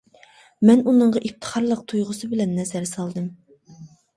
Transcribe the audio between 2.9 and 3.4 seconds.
سالدىم.